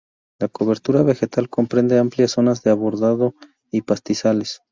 [0.39, 3.35] La cobertura vegetal comprende amplias zonas de arbolado
[3.69, 4.59] y pastizales.